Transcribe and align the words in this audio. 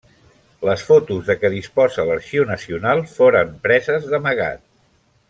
Les 0.67 0.85
fotos 0.87 1.19
de 1.27 1.35
què 1.43 1.51
disposa 1.55 2.07
l'Arxiu 2.09 2.47
Nacional 2.53 3.05
foren 3.15 3.53
preses 3.69 4.09
d'amagat. 4.15 4.65